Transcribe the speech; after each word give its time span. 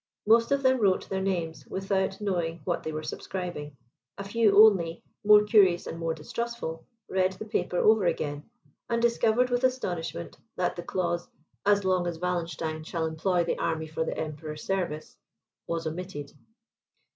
Most 0.25 0.51
of 0.51 0.63
them 0.63 0.81
wrote 0.81 1.07
their 1.07 1.21
names, 1.21 1.67
without 1.67 2.19
knowing 2.19 2.61
what 2.63 2.81
they 2.81 2.91
were 2.91 3.03
subscribing; 3.03 3.77
a 4.17 4.23
few 4.23 4.65
only, 4.65 5.03
more 5.23 5.43
curious 5.43 5.85
or 5.85 5.95
more 5.95 6.15
distrustful, 6.15 6.87
read 7.07 7.33
the 7.33 7.45
paper 7.45 7.77
over 7.77 8.05
again, 8.05 8.49
and 8.89 8.99
discovered 8.99 9.51
with 9.51 9.63
astonishment 9.63 10.39
that 10.55 10.75
the 10.75 10.81
clause 10.81 11.29
"as 11.67 11.85
long 11.85 12.07
as 12.07 12.17
Wallenstein 12.17 12.81
shall 12.83 13.05
employ 13.05 13.43
the 13.43 13.59
army 13.59 13.85
for 13.85 14.03
the 14.03 14.17
Emperor's 14.17 14.63
service" 14.63 15.19
was 15.67 15.85
omitted. 15.85 16.33